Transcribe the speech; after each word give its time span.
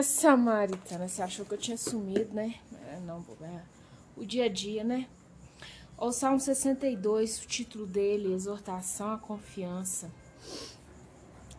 Minha 0.00 0.08
samaritana, 0.08 1.06
você 1.06 1.20
achou 1.20 1.44
que 1.44 1.52
eu 1.52 1.58
tinha 1.58 1.76
sumido, 1.76 2.32
né? 2.32 2.54
É, 2.90 2.98
não, 3.00 3.22
é 3.42 3.60
o 4.16 4.24
dia 4.24 4.46
a 4.46 4.48
dia, 4.48 4.82
né? 4.82 5.06
O 5.98 6.10
Salmo 6.10 6.40
62, 6.40 7.42
o 7.42 7.46
título 7.46 7.86
dele, 7.86 8.32
Exortação 8.32 9.12
à 9.12 9.18
Confiança. 9.18 10.10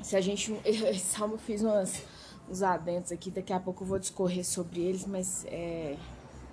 Se 0.01 0.15
a 0.15 0.21
gente. 0.21 0.51
Esse 0.65 0.97
salmo 0.97 1.35
eu 1.35 1.37
fiz 1.37 1.61
umas, 1.61 2.01
uns 2.49 2.63
adentos 2.63 3.11
aqui, 3.11 3.29
daqui 3.29 3.53
a 3.53 3.59
pouco 3.59 3.83
eu 3.83 3.87
vou 3.87 3.99
discorrer 3.99 4.43
sobre 4.43 4.81
eles, 4.81 5.05
mas 5.05 5.45
é. 5.45 5.95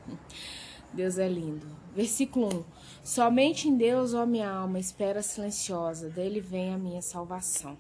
Deus 0.93 1.17
é 1.17 1.27
lindo. 1.27 1.67
Versículo 1.95 2.55
1. 2.55 2.65
Somente 3.03 3.67
em 3.67 3.79
Deus, 3.79 4.13
ó 4.13 4.27
minha 4.27 4.51
alma, 4.51 4.79
espera 4.79 5.23
silenciosa, 5.23 6.11
dele 6.11 6.39
vem 6.39 6.75
a 6.75 6.77
minha 6.77 7.01
salvação. 7.01 7.79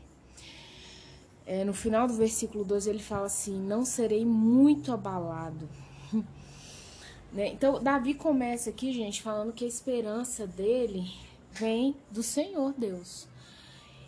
É, 1.50 1.64
no 1.64 1.72
final 1.72 2.06
do 2.06 2.12
versículo 2.12 2.62
12 2.62 2.90
ele 2.90 2.98
fala 2.98 3.24
assim: 3.24 3.58
Não 3.58 3.82
serei 3.82 4.22
muito 4.22 4.92
abalado. 4.92 5.66
né? 7.32 7.48
Então, 7.48 7.82
Davi 7.82 8.12
começa 8.12 8.68
aqui, 8.68 8.92
gente, 8.92 9.22
falando 9.22 9.54
que 9.54 9.64
a 9.64 9.68
esperança 9.68 10.46
dele 10.46 11.10
vem 11.50 11.96
do 12.10 12.22
Senhor 12.22 12.74
Deus. 12.76 13.26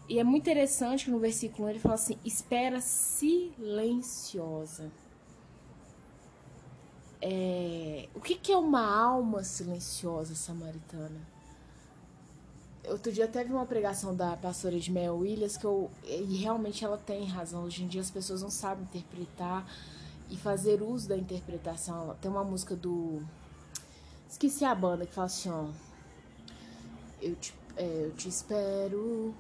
E 0.07 0.19
é 0.19 0.25
muito 0.25 0.43
interessante 0.43 1.07
que 1.07 1.11
no 1.11 1.19
versículo 1.19 1.66
1 1.66 1.71
ele 1.71 1.79
fala 1.79 1.95
assim: 1.95 2.19
espera 2.23 2.79
silenciosa. 2.79 4.93
É, 7.23 8.07
o 8.15 8.21
que, 8.21 8.35
que 8.35 8.52
é 8.52 8.57
uma 8.59 8.85
alma 8.85 9.43
silenciosa 9.45 10.35
samaritana? 10.35 11.40
Outro 12.89 13.12
dia 13.12 13.27
vi 13.27 13.52
uma 13.52 13.66
pregação 13.66 14.15
da 14.15 14.37
pastora 14.37 14.75
Edmel 14.75 15.16
Williams 15.19 15.57
que 15.57 15.66
eu, 15.66 15.91
e 16.05 16.37
realmente 16.38 16.84
ela 16.84 16.97
tem 16.97 17.27
razão. 17.27 17.65
Hoje 17.65 17.84
em 17.84 17.87
dia 17.87 18.01
as 18.01 18.11
pessoas 18.11 18.43
não 18.43 18.51
sabem 18.51 18.84
interpretar 18.84 19.66
e 20.30 20.37
fazer 20.37 20.83
uso 20.83 21.09
da 21.09 21.16
interpretação. 21.16 22.16
Tem 22.21 22.30
uma 22.30 22.43
música 22.43 22.74
do. 22.74 23.23
Esqueci 24.29 24.65
a 24.65 24.74
banda 24.74 25.05
que 25.05 25.13
fala 25.13 25.27
assim: 25.27 25.51
ó. 25.51 25.66
Eu 27.21 27.35
te, 27.37 27.55
é, 27.77 28.07
eu 28.07 28.13
te 28.13 28.29
espero, 28.29 29.35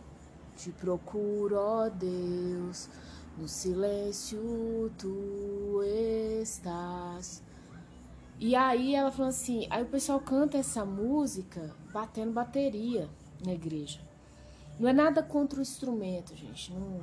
te 0.56 0.70
procuro, 0.70 1.56
ó 1.56 1.88
Deus, 1.88 2.90
no 3.38 3.48
silêncio 3.48 4.92
tu 4.98 5.82
estás. 6.42 7.42
E 8.38 8.54
aí 8.54 8.94
ela 8.94 9.10
falou 9.10 9.28
assim, 9.28 9.66
aí 9.70 9.82
o 9.82 9.86
pessoal 9.86 10.20
canta 10.20 10.58
essa 10.58 10.84
música 10.84 11.74
batendo 11.92 12.32
bateria 12.32 13.08
na 13.44 13.52
igreja. 13.52 14.00
Não 14.78 14.88
é 14.88 14.92
nada 14.92 15.22
contra 15.22 15.58
o 15.58 15.62
instrumento, 15.62 16.34
gente. 16.34 16.72
Não, 16.72 17.00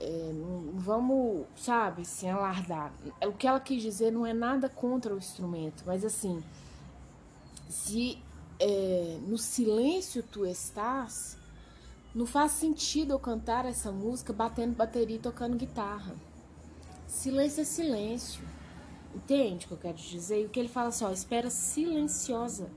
é, 0.00 0.32
não 0.32 0.78
vamos, 0.78 1.46
sabe, 1.56 2.02
assim, 2.02 2.28
alardar. 2.28 2.92
O 3.26 3.32
que 3.32 3.46
ela 3.46 3.60
quis 3.60 3.82
dizer 3.82 4.10
não 4.12 4.26
é 4.26 4.32
nada 4.32 4.68
contra 4.68 5.14
o 5.14 5.18
instrumento, 5.18 5.82
mas 5.86 6.04
assim, 6.04 6.42
se 7.68 8.18
é, 8.60 9.18
no 9.26 9.38
silêncio 9.38 10.22
tu 10.22 10.46
estás, 10.46 11.36
não 12.14 12.26
faz 12.26 12.52
sentido 12.52 13.12
eu 13.12 13.18
cantar 13.18 13.64
essa 13.64 13.90
música 13.90 14.32
batendo 14.32 14.76
bateria 14.76 15.16
e 15.16 15.20
tocando 15.20 15.56
guitarra. 15.56 16.14
Silêncio 17.06 17.62
é 17.62 17.64
silêncio. 17.64 18.42
Entende 19.14 19.64
o 19.64 19.68
que 19.68 19.74
eu 19.74 19.78
quero 19.78 19.96
dizer? 19.96 20.42
E 20.42 20.46
o 20.46 20.48
que 20.48 20.60
ele 20.60 20.68
fala 20.68 20.88
assim, 20.88 21.04
ó, 21.04 21.10
espera 21.10 21.50
silenciosa. 21.50 22.70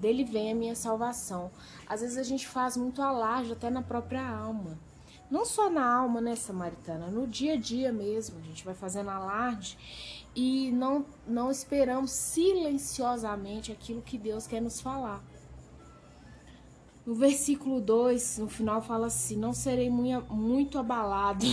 Dele 0.00 0.24
vem 0.24 0.50
a 0.50 0.54
minha 0.54 0.74
salvação. 0.74 1.50
Às 1.86 2.00
vezes 2.00 2.16
a 2.16 2.22
gente 2.22 2.48
faz 2.48 2.76
muito 2.76 3.02
alarde 3.02 3.52
até 3.52 3.68
na 3.68 3.82
própria 3.82 4.26
alma. 4.26 4.78
Não 5.30 5.44
só 5.44 5.70
na 5.70 5.86
alma, 5.86 6.20
né, 6.20 6.34
Samaritana? 6.34 7.06
No 7.06 7.26
dia 7.26 7.52
a 7.52 7.56
dia 7.56 7.92
mesmo. 7.92 8.38
A 8.40 8.42
gente 8.42 8.64
vai 8.64 8.74
fazendo 8.74 9.10
alarde 9.10 9.78
e 10.34 10.72
não, 10.72 11.04
não 11.26 11.50
esperamos 11.50 12.10
silenciosamente 12.10 13.70
aquilo 13.70 14.02
que 14.02 14.16
Deus 14.16 14.46
quer 14.46 14.60
nos 14.60 14.80
falar. 14.80 15.22
No 17.04 17.14
versículo 17.14 17.80
2, 17.80 18.38
no 18.38 18.48
final, 18.48 18.80
fala 18.82 19.06
assim: 19.08 19.36
Não 19.36 19.52
serei 19.52 19.90
muito, 19.90 20.78
abalado. 20.78 21.44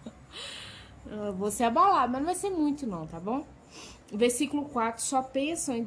vou 1.36 1.50
ser 1.50 1.64
abalado, 1.64 2.12
mas 2.12 2.20
não 2.20 2.26
vai 2.26 2.34
ser 2.34 2.50
muito 2.50 2.86
não, 2.86 3.06
tá 3.06 3.18
bom? 3.18 3.44
Versículo 4.12 4.64
4, 4.64 5.02
só 5.02 5.22
pensam 5.22 5.76
em 5.76 5.84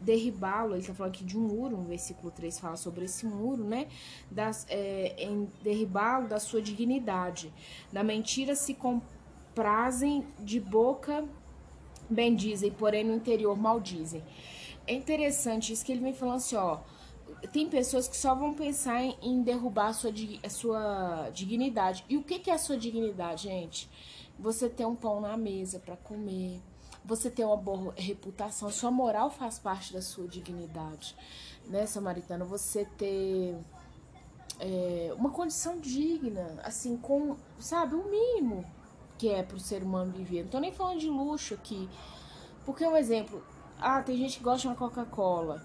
derribá-lo, 0.00 0.76
ele 0.76 0.86
tá 0.86 0.94
falando 0.94 1.12
aqui 1.12 1.24
de 1.24 1.36
um 1.36 1.40
muro, 1.40 1.76
no 1.76 1.84
versículo 1.84 2.30
3 2.30 2.60
fala 2.60 2.76
sobre 2.76 3.04
esse 3.04 3.26
muro, 3.26 3.64
né? 3.64 3.88
Das, 4.30 4.64
é, 4.68 5.16
em 5.18 5.48
derribá-lo 5.60 6.28
da 6.28 6.38
sua 6.38 6.62
dignidade. 6.62 7.52
Na 7.92 8.04
mentira 8.04 8.54
se 8.54 8.74
comprazem, 8.74 10.24
de 10.38 10.60
boca 10.60 11.24
bendizem, 12.08 12.70
porém 12.70 13.02
no 13.02 13.14
interior 13.14 13.56
maldizem. 13.56 14.22
É 14.86 14.94
interessante 14.94 15.72
isso 15.72 15.84
que 15.84 15.90
ele 15.90 16.00
vem 16.00 16.12
falando 16.12 16.36
assim, 16.36 16.54
ó. 16.54 16.78
Tem 17.52 17.68
pessoas 17.68 18.06
que 18.06 18.16
só 18.16 18.34
vão 18.34 18.54
pensar 18.54 19.02
em, 19.02 19.16
em 19.20 19.42
derrubar 19.42 19.88
a 19.88 19.92
sua, 19.92 20.12
a 20.42 20.48
sua 20.48 21.30
dignidade. 21.30 22.04
E 22.08 22.16
o 22.16 22.22
que, 22.22 22.38
que 22.38 22.50
é 22.50 22.54
a 22.54 22.58
sua 22.58 22.76
dignidade, 22.76 23.44
gente? 23.44 23.90
você 24.38 24.68
ter 24.68 24.84
um 24.84 24.96
pão 24.96 25.20
na 25.20 25.36
mesa 25.36 25.78
para 25.78 25.96
comer, 25.96 26.60
você 27.04 27.30
ter 27.30 27.44
uma 27.44 27.56
boa 27.56 27.92
reputação, 27.96 28.70
sua 28.70 28.90
moral 28.90 29.30
faz 29.30 29.58
parte 29.58 29.92
da 29.92 30.00
sua 30.00 30.26
dignidade, 30.26 31.14
né, 31.66 31.86
Samaritana? 31.86 32.44
Você 32.44 32.86
ter 32.96 33.56
é, 34.58 35.12
uma 35.16 35.30
condição 35.30 35.78
digna, 35.78 36.60
assim, 36.62 36.96
com, 36.96 37.36
sabe, 37.58 37.94
o 37.94 38.10
mínimo 38.10 38.64
que 39.18 39.28
é 39.28 39.42
para 39.42 39.56
o 39.56 39.60
ser 39.60 39.82
humano 39.82 40.12
viver. 40.12 40.42
Não 40.42 40.50
tô 40.50 40.58
nem 40.58 40.72
falando 40.72 40.98
de 40.98 41.08
luxo 41.08 41.54
aqui, 41.54 41.88
porque 42.64 42.86
um 42.86 42.96
exemplo, 42.96 43.44
ah, 43.78 44.02
tem 44.02 44.16
gente 44.16 44.38
que 44.38 44.44
gosta 44.44 44.62
de 44.62 44.66
uma 44.68 44.76
Coca-Cola. 44.76 45.62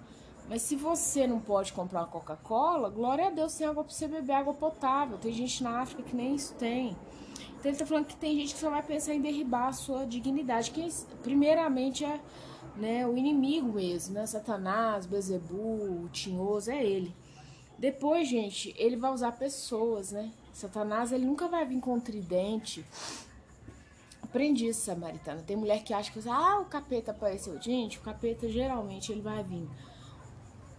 Mas 0.47 0.63
se 0.63 0.75
você 0.75 1.27
não 1.27 1.39
pode 1.39 1.71
comprar 1.73 2.01
uma 2.01 2.07
Coca-Cola, 2.07 2.89
glória 2.89 3.27
a 3.27 3.29
Deus, 3.29 3.53
tem 3.53 3.67
água 3.67 3.83
para 3.83 3.94
você 3.94 4.07
beber, 4.07 4.33
água 4.33 4.53
potável. 4.53 5.17
Tem 5.17 5.31
gente 5.31 5.63
na 5.63 5.79
África 5.81 6.01
que 6.01 6.16
nem 6.16 6.33
isso 6.33 6.56
tem. 6.56 6.97
Então 7.59 7.72
ele 7.72 7.78
tá 7.78 7.86
falando 7.86 8.06
que 8.06 8.16
tem 8.16 8.36
gente 8.38 8.53
que 8.53 8.59
só 8.59 8.70
vai 8.70 8.81
pensar 8.81 9.14
em 9.14 9.22
derribar 9.22 9.68
a 9.68 9.74
sua 9.74 10.06
dignidade, 10.06 10.72
que 10.72 10.88
primeiramente 11.22 12.06
é 12.06 12.20
né, 12.78 13.06
o 13.06 13.18
inimigo 13.18 13.74
mesmo, 13.74 14.14
né? 14.14 14.25
Satanás, 14.25 15.06
Bezebu, 15.06 16.08
Tinhoso, 16.14 16.72
é 16.72 16.81
ele. 16.81 17.14
Depois, 17.78 18.30
gente, 18.30 18.74
ele 18.78 18.96
vai 18.96 19.12
usar 19.12 19.34
pessoas, 19.34 20.12
né? 20.12 20.31
Satanás, 20.53 21.12
ele 21.12 21.25
nunca 21.25 21.50
vai 21.50 21.66
vir 21.66 21.81
com 21.81 22.00
tridente. 22.00 22.86
Aprendi 24.24 24.68
isso, 24.68 24.81
Samaritana. 24.81 25.42
Tem 25.42 25.58
mulher 25.58 25.84
que 25.84 25.94
acha 25.94 26.12
que, 26.12 26.30
ah, 26.30 26.59
o 26.59 26.66
capeta 26.66 27.12
apareceu. 27.12 27.62
Gente, 27.62 27.98
o 27.98 28.02
capeta 28.02 28.48
geralmente 28.48 29.12
ele 29.12 29.22
vai 29.22 29.44
vir 29.44 29.68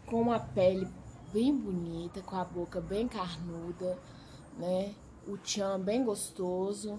com 0.07 0.23
uma 0.23 0.41
pele 0.41 0.89
bem 1.33 1.55
bonita, 1.55 2.23
com 2.23 2.37
a 2.37 2.45
boca 2.45 2.81
bem 2.81 3.07
carnuda, 3.07 3.99
né? 4.59 4.95
O 5.27 5.37
tchan 5.37 5.81
bem 5.81 6.05
gostoso 6.05 6.99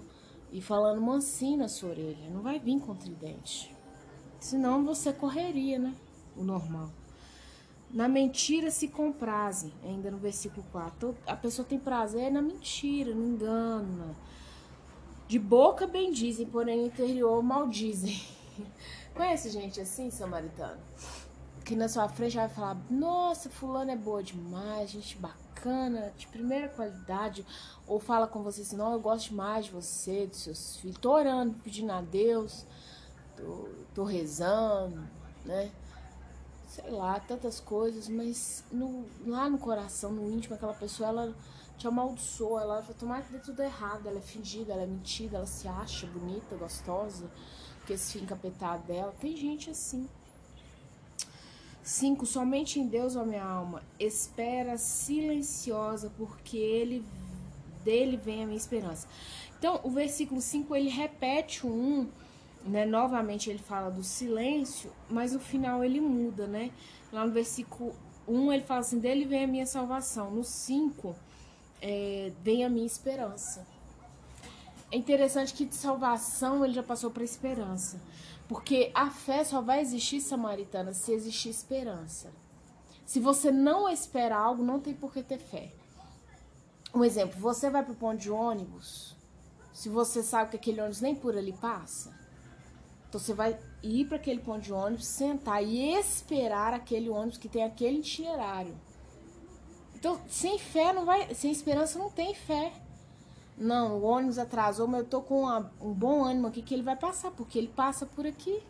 e 0.50 0.60
falando 0.60 1.00
mansinho 1.00 1.58
na 1.58 1.68
sua 1.68 1.90
orelha. 1.90 2.30
Não 2.30 2.42
vai 2.42 2.58
vir 2.58 2.78
com 2.80 2.94
tridente. 2.94 3.74
Senão 4.38 4.84
você 4.84 5.12
correria, 5.12 5.78
né? 5.78 5.94
O 6.36 6.42
normal. 6.42 6.90
Na 7.90 8.08
mentira 8.08 8.70
se 8.70 8.88
comprazem, 8.88 9.72
ainda 9.84 10.10
no 10.10 10.18
versículo 10.18 10.64
4. 10.72 11.16
A 11.26 11.36
pessoa 11.36 11.66
tem 11.66 11.78
prazer 11.78 12.30
na 12.30 12.40
mentira, 12.40 13.14
no 13.14 13.26
engano. 13.26 14.16
De 15.28 15.38
boca 15.38 15.86
bem 15.86 16.10
dizem, 16.10 16.46
porém 16.46 16.86
interior 16.86 17.42
maldizem. 17.42 18.20
Conhece 19.14 19.50
gente 19.50 19.80
assim, 19.80 20.10
samaritano? 20.10 20.80
Que 21.64 21.76
na 21.76 21.88
sua 21.88 22.08
frente 22.08 22.36
vai 22.36 22.48
falar: 22.48 22.76
Nossa, 22.90 23.48
fulano 23.48 23.90
é 23.90 23.96
boa 23.96 24.22
demais, 24.22 24.90
gente 24.90 25.16
bacana 25.18 25.41
bacana, 25.62 26.12
de 26.18 26.26
primeira 26.26 26.68
qualidade, 26.68 27.46
ou 27.86 28.00
fala 28.00 28.26
com 28.26 28.42
você 28.42 28.62
assim, 28.62 28.76
não, 28.76 28.92
eu 28.92 29.00
gosto 29.00 29.32
mais 29.32 29.66
de 29.66 29.70
você, 29.70 30.26
dos 30.26 30.42
seus 30.42 30.76
filhos, 30.76 30.98
tô 30.98 31.12
orando, 31.12 31.54
pedindo 31.62 31.92
a 31.92 32.00
Deus, 32.00 32.66
tô, 33.36 33.68
tô 33.94 34.04
rezando, 34.04 35.08
né? 35.44 35.70
Sei 36.66 36.90
lá, 36.90 37.20
tantas 37.20 37.60
coisas, 37.60 38.08
mas 38.08 38.64
no, 38.72 39.04
lá 39.26 39.48
no 39.48 39.58
coração, 39.58 40.10
no 40.10 40.30
íntimo, 40.30 40.54
aquela 40.54 40.74
pessoa, 40.74 41.10
ela 41.10 41.34
te 41.76 41.86
amaldiçoa, 41.86 42.62
ela 42.62 42.80
vai 42.80 42.94
tomar 42.94 43.22
que 43.22 43.32
dê 43.32 43.38
tudo 43.38 43.62
errado, 43.62 44.06
ela 44.06 44.18
é 44.18 44.22
fingida, 44.22 44.72
ela 44.72 44.82
é 44.82 44.86
mentida, 44.86 45.36
ela 45.36 45.46
se 45.46 45.68
acha 45.68 46.06
bonita, 46.06 46.56
gostosa, 46.56 47.30
porque 47.78 47.92
esse 47.92 48.18
fim 48.18 48.24
capetado 48.24 48.84
dela. 48.84 49.14
Tem 49.20 49.36
gente 49.36 49.70
assim. 49.70 50.08
5. 51.82 52.24
Somente 52.26 52.78
em 52.78 52.86
Deus, 52.86 53.16
ó 53.16 53.24
minha 53.24 53.44
alma, 53.44 53.82
espera 53.98 54.76
silenciosa, 54.78 56.10
porque 56.16 56.56
ele 56.56 57.04
dele 57.84 58.16
vem 58.16 58.42
a 58.42 58.46
minha 58.46 58.56
esperança. 58.56 59.08
Então, 59.58 59.80
o 59.82 59.90
versículo 59.90 60.40
5 60.40 60.74
ele 60.74 60.88
repete 60.88 61.66
o 61.66 61.70
1, 61.70 62.08
né? 62.64 62.84
Novamente 62.84 63.50
ele 63.50 63.58
fala 63.58 63.90
do 63.90 64.02
silêncio, 64.02 64.90
mas 65.08 65.32
no 65.32 65.40
final 65.40 65.84
ele 65.84 66.00
muda, 66.00 66.46
né? 66.46 66.70
Lá 67.12 67.26
no 67.26 67.32
versículo 67.32 67.94
1 68.26 68.52
ele 68.52 68.62
fala 68.62 68.80
assim: 68.80 68.98
dele 68.98 69.24
vem 69.24 69.44
a 69.44 69.46
minha 69.46 69.66
salvação. 69.66 70.30
No 70.30 70.44
5 70.44 71.14
é, 71.80 72.32
vem 72.42 72.64
a 72.64 72.68
minha 72.68 72.86
esperança. 72.86 73.66
É 74.92 74.96
interessante 74.96 75.54
que 75.54 75.64
de 75.64 75.74
salvação 75.74 76.62
ele 76.62 76.74
já 76.74 76.82
passou 76.82 77.10
para 77.10 77.24
esperança. 77.24 77.98
Porque 78.46 78.92
a 78.94 79.08
fé 79.08 79.42
só 79.42 79.62
vai 79.62 79.80
existir, 79.80 80.20
samaritana, 80.20 80.92
se 80.92 81.12
existir 81.12 81.48
esperança. 81.48 82.30
Se 83.06 83.18
você 83.18 83.50
não 83.50 83.88
espera 83.88 84.36
algo, 84.36 84.62
não 84.62 84.78
tem 84.78 84.92
por 84.92 85.10
que 85.10 85.22
ter 85.22 85.38
fé. 85.38 85.72
Um 86.94 87.02
exemplo, 87.02 87.40
você 87.40 87.70
vai 87.70 87.82
para 87.82 87.92
o 87.92 87.96
ponto 87.96 88.20
de 88.20 88.30
ônibus, 88.30 89.16
se 89.72 89.88
você 89.88 90.22
sabe 90.22 90.50
que 90.50 90.56
aquele 90.56 90.80
ônibus 90.80 91.00
nem 91.00 91.14
por 91.14 91.34
ali 91.36 91.54
passa, 91.54 92.14
então 93.08 93.18
você 93.18 93.32
vai 93.32 93.58
ir 93.82 94.06
para 94.06 94.16
aquele 94.16 94.40
ponto 94.40 94.60
de 94.60 94.74
ônibus, 94.74 95.06
sentar 95.06 95.64
e 95.64 95.94
esperar 95.94 96.74
aquele 96.74 97.08
ônibus 97.08 97.38
que 97.38 97.48
tem 97.48 97.64
aquele 97.64 98.00
itinerário. 98.00 98.76
Então, 99.94 100.20
sem 100.28 100.58
fé 100.58 100.92
não 100.92 101.06
vai, 101.06 101.34
sem 101.34 101.50
esperança 101.50 101.98
não 101.98 102.10
tem 102.10 102.34
fé. 102.34 102.72
Não, 103.56 103.98
o 103.98 104.02
ônibus 104.02 104.38
atrasou, 104.38 104.88
mas 104.88 105.00
eu 105.00 105.06
tô 105.06 105.22
com 105.22 105.42
uma, 105.42 105.70
um 105.80 105.92
bom 105.92 106.24
ânimo 106.24 106.46
aqui 106.46 106.62
que 106.62 106.74
ele 106.74 106.82
vai 106.82 106.96
passar, 106.96 107.30
porque 107.30 107.58
ele 107.58 107.68
passa 107.68 108.06
por 108.06 108.26
aqui. 108.26 108.62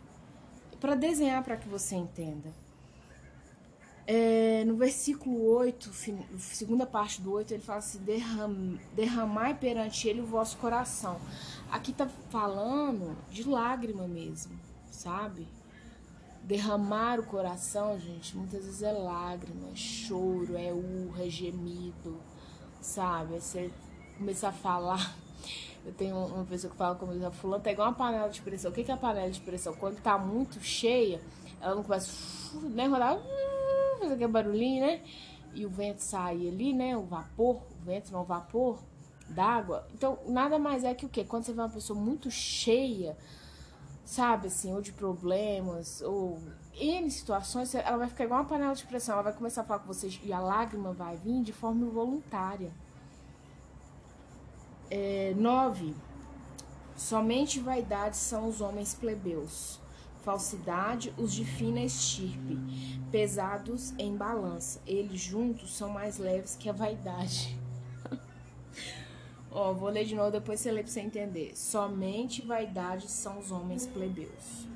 Para 0.79 0.95
desenhar 0.95 1.41
para 1.43 1.55
que 1.55 1.67
você 1.67 1.95
entenda. 1.95 2.53
É, 4.05 4.65
no 4.65 4.75
versículo 4.75 5.45
8, 5.45 5.89
segunda 6.37 6.85
parte 6.85 7.21
do 7.21 7.31
8, 7.31 7.53
ele 7.53 7.63
fala 7.63 7.79
assim: 7.79 7.99
Derram, 7.99 8.77
derramai 8.93 9.53
perante 9.53 10.09
ele 10.09 10.19
o 10.19 10.25
vosso 10.25 10.57
coração. 10.57 11.21
Aqui 11.71 11.93
tá 11.93 12.07
falando 12.29 13.15
de 13.29 13.47
lágrima 13.47 14.05
mesmo, 14.05 14.59
sabe? 14.91 15.47
Derramar 16.43 17.21
o 17.21 17.23
coração, 17.23 17.97
gente, 17.97 18.35
muitas 18.35 18.65
vezes 18.65 18.83
é 18.83 18.91
lágrima, 18.91 19.69
é 19.71 19.75
choro, 19.75 20.57
é 20.57 20.73
urra, 20.73 21.25
é 21.25 21.29
gemido, 21.29 22.19
sabe? 22.81 23.35
É 23.35 23.39
você 23.39 23.71
começar 24.17 24.49
a 24.49 24.53
falar. 24.53 25.15
Eu 25.85 25.93
tenho 25.93 26.15
uma 26.15 26.45
pessoa 26.45 26.71
que 26.71 26.77
fala 26.77 26.95
comigo, 26.95 27.29
fulano 27.31 27.61
tá 27.61 27.71
igual 27.71 27.89
uma 27.89 27.93
panela 27.93 28.29
de 28.29 28.41
pressão. 28.41 28.71
O 28.71 28.73
que 28.73 28.89
é 28.89 28.93
a 28.93 28.97
panela 28.97 29.29
de 29.29 29.41
pressão? 29.41 29.73
Quando 29.73 30.01
tá 30.01 30.17
muito 30.17 30.61
cheia, 30.61 31.19
ela 31.59 31.75
não 31.75 31.83
começa 31.83 32.09
né, 32.61 32.87
rodar 32.87 33.19
faz 34.03 34.11
aquele 34.11 34.31
barulhinho, 34.31 34.85
né? 34.85 35.01
E 35.53 35.65
o 35.65 35.69
vento 35.69 35.99
sai 35.99 36.47
ali, 36.47 36.73
né? 36.73 36.97
O 36.97 37.03
vapor, 37.03 37.57
o 37.57 37.85
vento 37.85 38.11
não 38.11 38.21
o 38.21 38.25
vapor 38.25 38.79
d'água. 39.29 39.87
Então, 39.93 40.19
nada 40.27 40.59
mais 40.59 40.83
é 40.83 40.93
que 40.93 41.05
o 41.05 41.09
quê? 41.09 41.23
Quando 41.23 41.43
você 41.43 41.53
vê 41.53 41.61
uma 41.61 41.69
pessoa 41.69 41.99
muito 41.99 42.29
cheia, 42.29 43.17
sabe, 44.03 44.47
assim, 44.47 44.73
ou 44.73 44.81
de 44.81 44.91
problemas, 44.91 46.01
ou 46.01 46.39
em 46.75 47.09
situações, 47.09 47.73
ela 47.75 47.97
vai 47.97 48.07
ficar 48.07 48.25
igual 48.25 48.41
uma 48.41 48.49
panela 48.49 48.73
de 48.73 48.85
pressão. 48.85 49.13
Ela 49.13 49.23
vai 49.23 49.33
começar 49.33 49.61
a 49.61 49.63
falar 49.63 49.79
com 49.79 49.87
você 49.87 50.09
e 50.23 50.33
a 50.33 50.39
lágrima 50.39 50.91
vai 50.91 51.15
vir 51.17 51.43
de 51.43 51.53
forma 51.53 51.85
involuntária. 51.85 52.71
É, 54.89 55.33
nove. 55.35 55.93
Somente 56.95 57.59
vaidade 57.59 58.17
são 58.17 58.47
os 58.47 58.61
homens 58.61 58.93
plebeus 58.93 59.81
falsidade 60.23 61.13
os 61.17 61.33
de 61.33 61.43
fina 61.43 61.81
estirpe, 61.81 62.57
pesados 63.11 63.93
em 63.99 64.15
balança. 64.15 64.81
Eles 64.87 65.19
juntos 65.19 65.75
são 65.75 65.89
mais 65.89 66.17
leves 66.17 66.55
que 66.55 66.69
a 66.69 66.73
vaidade. 66.73 67.59
Ó, 69.51 69.73
vou 69.73 69.89
ler 69.89 70.05
de 70.05 70.15
novo, 70.15 70.31
depois 70.31 70.59
você 70.59 70.71
lê 70.71 70.81
pra 70.81 70.91
você 70.91 71.01
entender. 71.01 71.55
Somente 71.55 72.41
vaidade 72.41 73.11
são 73.11 73.37
os 73.37 73.51
homens 73.51 73.85
plebeus. 73.85 74.67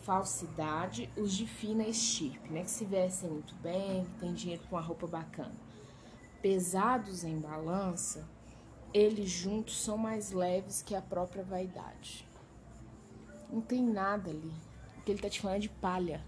Falsidade, 0.00 1.10
os 1.16 1.32
de 1.32 1.46
fina 1.46 1.84
estirpe, 1.84 2.50
né? 2.50 2.62
Que 2.62 2.70
se 2.70 2.84
vestem 2.84 3.30
muito 3.30 3.54
bem, 3.56 4.04
que 4.04 4.20
tem 4.20 4.32
dinheiro 4.32 4.62
com 4.70 4.78
a 4.78 4.80
roupa 4.80 5.06
bacana. 5.06 5.54
Pesados 6.40 7.22
em 7.22 7.38
balança, 7.38 8.26
eles 8.96 9.28
juntos 9.28 9.82
são 9.82 9.98
mais 9.98 10.32
leves 10.32 10.80
que 10.80 10.94
a 10.94 11.02
própria 11.02 11.44
vaidade. 11.44 12.26
Não 13.50 13.60
tem 13.60 13.82
nada 13.82 14.30
ali 14.30 14.52
que 15.04 15.12
ele 15.12 15.20
tá 15.20 15.28
te 15.28 15.40
falando 15.40 15.60
de 15.60 15.68
palha. 15.68 16.24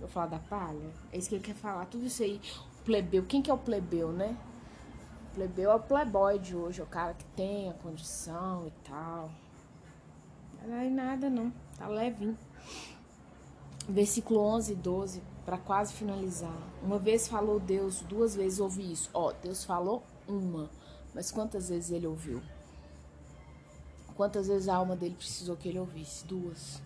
Eu 0.00 0.06
falar 0.06 0.26
da 0.26 0.38
palha? 0.38 0.90
É 1.12 1.18
isso 1.18 1.28
que 1.28 1.34
ele 1.34 1.44
quer 1.44 1.56
falar. 1.56 1.86
Tudo 1.86 2.06
isso 2.06 2.22
aí. 2.22 2.40
O 2.80 2.84
plebeu. 2.84 3.24
Quem 3.26 3.42
que 3.42 3.50
é 3.50 3.54
o 3.54 3.58
plebeu, 3.58 4.12
né? 4.12 4.36
O 5.30 5.34
plebeu 5.34 5.72
é 5.72 5.74
o 5.74 5.80
playboy 5.80 6.38
de 6.38 6.54
hoje. 6.54 6.80
É 6.80 6.84
o 6.84 6.86
cara 6.86 7.14
que 7.14 7.24
tem 7.36 7.68
a 7.68 7.74
condição 7.74 8.66
e 8.66 8.70
tal. 8.88 9.28
Não 10.64 10.76
é 10.76 10.88
nada, 10.88 11.28
não. 11.28 11.52
Tá 11.76 11.88
levinho. 11.88 12.38
Versículo 13.88 14.40
11 14.40 14.72
e 14.72 14.76
12. 14.76 15.22
Para 15.44 15.58
quase 15.58 15.92
finalizar. 15.92 16.62
Uma 16.82 16.98
vez 16.98 17.26
falou 17.26 17.58
Deus, 17.58 18.02
duas 18.02 18.36
vezes 18.36 18.60
ouvi 18.60 18.92
isso. 18.92 19.10
Ó, 19.12 19.32
Deus 19.32 19.64
falou 19.64 20.04
uma. 20.28 20.70
Mas 21.14 21.30
quantas 21.30 21.68
vezes 21.68 21.90
ele 21.90 22.06
ouviu? 22.06 22.42
Quantas 24.16 24.48
vezes 24.48 24.68
a 24.68 24.76
alma 24.76 24.96
dele 24.96 25.14
precisou 25.14 25.56
que 25.56 25.68
ele 25.68 25.78
ouvisse? 25.78 26.24
Duas 26.24 26.80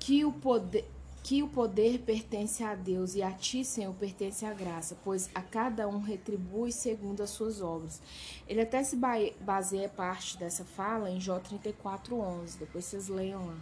que 0.00 0.24
o 0.24 0.32
poder 0.32 0.84
que 1.22 1.42
o 1.42 1.48
poder 1.48 1.98
pertence 1.98 2.64
a 2.64 2.74
Deus 2.74 3.14
e 3.14 3.22
a 3.22 3.30
ti, 3.30 3.62
Senhor, 3.62 3.94
pertence 3.94 4.46
a 4.46 4.54
graça, 4.54 4.96
pois 5.04 5.28
a 5.34 5.42
cada 5.42 5.86
um 5.86 6.00
retribui 6.00 6.72
segundo 6.72 7.22
as 7.22 7.28
suas 7.28 7.60
obras. 7.60 8.00
Ele 8.48 8.62
até 8.62 8.82
se 8.82 8.96
baseia 9.38 9.86
parte 9.86 10.38
dessa 10.38 10.64
fala 10.64 11.10
em 11.10 11.20
Jó 11.20 11.38
34:11. 11.38 12.58
Depois 12.58 12.86
vocês 12.86 13.08
leiam 13.08 13.46
lá. 13.46 13.60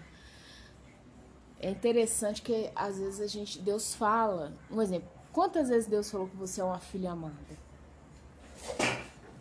É 1.59 1.71
interessante 1.71 2.43
que 2.43 2.71
às 2.77 3.01
vezes 3.01 3.21
a 3.21 3.27
gente 3.27 3.59
Deus 3.59 3.93
fala, 3.93 4.57
um 4.71 4.81
exemplo, 4.81 5.09
quantas 5.33 5.69
vezes 5.69 5.89
Deus 5.89 6.09
falou 6.09 6.29
que 6.29 6.37
você 6.37 6.61
é 6.61 6.65
uma 6.65 6.79
filha 6.79 7.11
amada? 7.11 7.68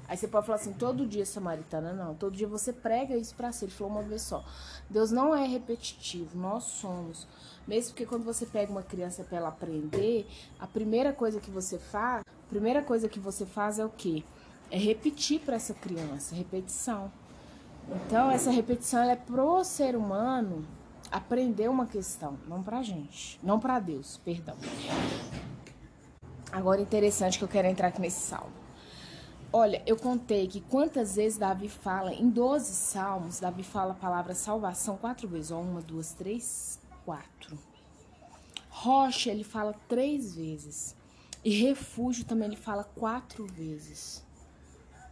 Aí 0.07 0.15
você 0.15 0.27
pode 0.27 0.45
falar 0.45 0.55
assim, 0.55 0.71
todo 0.71 1.05
dia 1.05 1.25
samaritana, 1.25 1.91
não. 1.91 2.15
Todo 2.15 2.35
dia 2.35 2.47
você 2.47 2.71
prega 2.71 3.15
isso 3.17 3.35
pra 3.35 3.51
si. 3.51 3.65
Ele 3.65 3.71
falou 3.71 3.93
uma 3.93 4.03
vez 4.03 4.21
só. 4.21 4.43
Deus 4.89 5.11
não 5.11 5.35
é 5.35 5.45
repetitivo, 5.45 6.37
nós 6.37 6.63
somos. 6.63 7.27
Mesmo 7.67 7.91
porque 7.91 8.05
quando 8.05 8.23
você 8.23 8.45
pega 8.45 8.71
uma 8.71 8.83
criança 8.83 9.23
para 9.23 9.37
ela 9.37 9.49
aprender, 9.49 10.25
a 10.57 10.65
primeira 10.65 11.11
coisa 11.11 11.41
que 11.41 11.51
você 11.51 11.77
faz, 11.77 12.21
a 12.21 12.49
primeira 12.49 12.81
coisa 12.81 13.09
que 13.09 13.19
você 13.19 13.45
faz 13.45 13.79
é 13.79 13.85
o 13.85 13.89
quê? 13.89 14.23
É 14.71 14.77
repetir 14.77 15.41
para 15.41 15.57
essa 15.57 15.73
criança, 15.73 16.33
repetição. 16.33 17.11
Então, 17.89 18.31
essa 18.31 18.51
repetição 18.51 19.01
é 19.03 19.15
pro 19.15 19.63
ser 19.63 19.95
humano 19.95 20.65
aprender 21.11 21.69
uma 21.69 21.85
questão, 21.85 22.37
não 22.47 22.61
pra 22.61 22.81
gente, 22.81 23.39
não 23.41 23.59
para 23.59 23.79
Deus, 23.79 24.17
perdão. 24.23 24.55
Agora 26.51 26.81
interessante 26.81 27.37
que 27.37 27.43
eu 27.43 27.47
quero 27.47 27.67
entrar 27.67 27.89
aqui 27.89 28.01
nesse 28.01 28.21
salmo. 28.21 28.66
Olha, 29.59 29.81
eu 29.87 29.97
contei 29.97 30.47
que 30.47 30.61
quantas 30.61 31.15
vezes 31.15 31.39
Davi 31.39 31.67
fala, 31.67 32.13
em 32.13 32.29
12 32.29 32.75
salmos, 32.75 33.39
Davi 33.39 33.63
fala 33.63 33.93
a 33.93 33.95
palavra 33.95 34.35
salvação 34.35 34.97
quatro 34.97 35.27
vezes. 35.27 35.49
Ó, 35.49 35.59
uma, 35.59 35.81
duas, 35.81 36.13
três, 36.13 36.79
quatro. 37.03 37.57
Rocha, 38.69 39.31
ele 39.31 39.43
fala 39.43 39.73
três 39.89 40.35
vezes. 40.35 40.95
E 41.43 41.49
refúgio 41.49 42.23
também 42.23 42.49
ele 42.49 42.55
fala 42.55 42.83
quatro 42.83 43.47
vezes. 43.47 44.23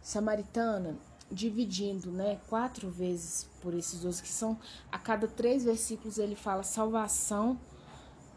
Samaritana, 0.00 0.96
dividindo, 1.28 2.12
né, 2.12 2.38
quatro 2.48 2.88
vezes 2.88 3.48
por 3.60 3.74
esses 3.74 4.02
12, 4.02 4.22
que 4.22 4.28
são, 4.28 4.56
a 4.92 4.98
cada 5.00 5.26
três 5.26 5.64
versículos 5.64 6.18
ele 6.18 6.36
fala 6.36 6.62
salvação 6.62 7.58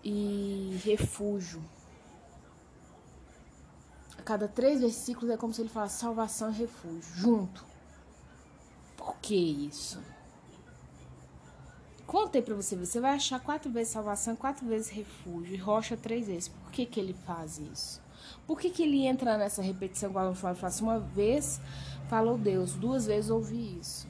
e 0.03 0.75
refúgio 0.83 1.61
cada 4.19 4.47
três 4.47 4.81
versículos 4.81 5.29
é 5.29 5.37
como 5.37 5.53
se 5.53 5.61
ele 5.61 5.69
falasse 5.69 5.99
salvação 5.99 6.49
e 6.49 6.53
refúgio, 6.53 7.15
junto. 7.15 7.65
Por 8.97 9.15
que 9.17 9.35
isso? 9.35 9.99
Contei 12.05 12.41
para 12.41 12.55
você, 12.55 12.75
você 12.75 12.99
vai 12.99 13.13
achar 13.13 13.39
quatro 13.39 13.69
vezes 13.69 13.93
salvação, 13.93 14.35
quatro 14.35 14.65
vezes 14.65 14.89
refúgio 14.89 15.53
e 15.53 15.57
rocha 15.57 15.95
três 15.95 16.25
vezes. 16.25 16.47
Por 16.47 16.71
que, 16.71 16.85
que 16.85 16.99
ele 16.99 17.13
faz 17.13 17.59
isso? 17.59 18.01
Por 18.47 18.59
que, 18.59 18.71
que 18.71 18.81
ele 18.81 19.05
entra 19.05 19.37
nessa 19.37 19.61
repetição 19.61 20.09
igual 20.09 20.25
eu 20.25 20.35
falo? 20.35 20.57
Assim, 20.61 20.83
uma 20.83 20.99
vez 20.99 21.61
falou 22.09 22.35
Deus, 22.35 22.73
duas 22.73 23.05
vezes 23.05 23.29
ouvi 23.29 23.77
isso. 23.79 24.07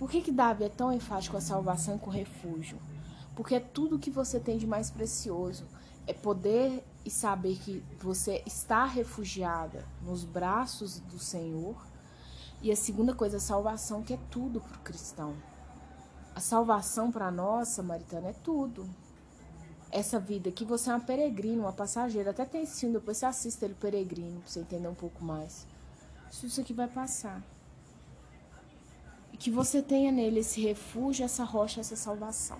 Por 0.00 0.10
que, 0.10 0.20
que 0.20 0.32
Davi 0.32 0.64
é 0.64 0.68
tão 0.68 0.92
enfático 0.92 1.34
com 1.34 1.38
a 1.38 1.40
salvação 1.40 1.94
e 1.94 1.98
com 2.00 2.10
o 2.10 2.12
refúgio? 2.12 2.76
Porque 3.36 3.54
é 3.54 3.60
tudo 3.60 4.00
que 4.00 4.10
você 4.10 4.40
tem 4.40 4.58
de 4.58 4.66
mais 4.66 4.90
precioso. 4.90 5.64
É 6.08 6.12
poder 6.12 6.84
e 7.04 7.10
saber 7.10 7.56
que 7.58 7.82
você 8.00 8.42
está 8.46 8.84
refugiada 8.84 9.84
nos 10.02 10.24
braços 10.24 11.00
do 11.00 11.18
Senhor. 11.18 11.76
E 12.60 12.70
a 12.70 12.76
segunda 12.76 13.14
coisa, 13.14 13.38
a 13.38 13.40
salvação, 13.40 14.02
que 14.02 14.14
é 14.14 14.18
tudo 14.30 14.60
para 14.60 14.76
o 14.76 14.80
cristão. 14.80 15.34
A 16.34 16.40
salvação 16.40 17.10
para 17.10 17.30
nós, 17.30 17.68
samaritana, 17.68 18.28
é 18.28 18.32
tudo. 18.32 18.88
Essa 19.90 20.18
vida 20.18 20.50
que 20.50 20.64
você 20.64 20.90
é 20.90 20.94
uma 20.94 21.00
peregrina, 21.00 21.62
uma 21.62 21.72
passageira. 21.72 22.30
Até 22.30 22.44
tem 22.44 22.62
esse 22.62 22.80
filme, 22.80 22.94
depois 22.94 23.18
você 23.18 23.26
assista 23.26 23.64
ele 23.64 23.74
peregrino, 23.74 24.40
para 24.40 24.48
você 24.48 24.60
entender 24.60 24.88
um 24.88 24.94
pouco 24.94 25.24
mais. 25.24 25.66
Isso 26.30 26.60
aqui 26.60 26.72
vai 26.72 26.88
passar. 26.88 27.42
E 29.32 29.36
que 29.36 29.50
você 29.50 29.82
tenha 29.82 30.10
nele 30.10 30.40
esse 30.40 30.60
refúgio, 30.60 31.24
essa 31.24 31.44
rocha, 31.44 31.80
essa 31.80 31.96
salvação. 31.96 32.58